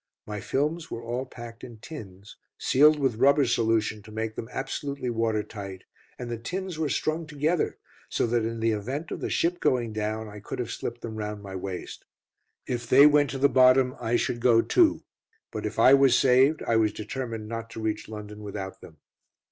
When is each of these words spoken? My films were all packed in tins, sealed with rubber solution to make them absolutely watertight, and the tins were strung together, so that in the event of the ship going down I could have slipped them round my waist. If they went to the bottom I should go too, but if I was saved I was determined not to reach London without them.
My 0.25 0.39
films 0.41 0.89
were 0.89 1.03
all 1.03 1.27
packed 1.27 1.63
in 1.63 1.77
tins, 1.77 2.35
sealed 2.57 2.97
with 2.97 3.17
rubber 3.17 3.45
solution 3.45 4.01
to 4.01 4.11
make 4.11 4.35
them 4.35 4.49
absolutely 4.51 5.11
watertight, 5.11 5.83
and 6.17 6.27
the 6.31 6.39
tins 6.39 6.79
were 6.79 6.89
strung 6.89 7.27
together, 7.27 7.77
so 8.09 8.25
that 8.25 8.43
in 8.43 8.61
the 8.61 8.71
event 8.71 9.11
of 9.11 9.21
the 9.21 9.29
ship 9.29 9.59
going 9.59 9.93
down 9.93 10.27
I 10.27 10.39
could 10.39 10.57
have 10.57 10.71
slipped 10.71 11.01
them 11.01 11.17
round 11.17 11.43
my 11.43 11.55
waist. 11.55 12.03
If 12.65 12.89
they 12.89 13.05
went 13.05 13.29
to 13.29 13.37
the 13.37 13.47
bottom 13.47 13.95
I 14.01 14.15
should 14.15 14.39
go 14.39 14.63
too, 14.63 15.03
but 15.51 15.67
if 15.67 15.77
I 15.77 15.93
was 15.93 16.17
saved 16.17 16.63
I 16.63 16.77
was 16.77 16.93
determined 16.93 17.47
not 17.47 17.69
to 17.69 17.79
reach 17.79 18.09
London 18.09 18.39
without 18.41 18.81
them. 18.81 18.97